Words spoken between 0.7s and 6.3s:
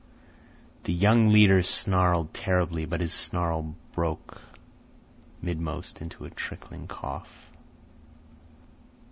The young leader snarled terribly, but his snarl broke midmost into